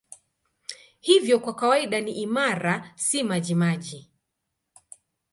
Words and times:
Hivyo 0.99 1.39
kwa 1.39 1.55
kawaida 1.55 2.01
ni 2.01 2.11
imara, 2.11 2.91
si 2.95 3.23
majimaji. 3.23 4.11